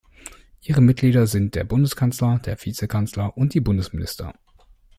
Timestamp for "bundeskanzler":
1.63-2.39